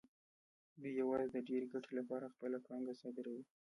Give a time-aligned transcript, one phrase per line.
[0.81, 3.43] دوی یوازې د ډېرې ګټې لپاره خپله پانګه صادروي